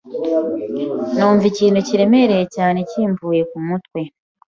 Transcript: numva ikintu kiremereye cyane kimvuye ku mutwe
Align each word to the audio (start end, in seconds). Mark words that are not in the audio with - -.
numva 1.15 1.45
ikintu 1.51 1.79
kiremereye 1.87 2.45
cyane 2.55 2.79
kimvuye 2.89 3.41
ku 3.49 3.57
mutwe 3.67 4.01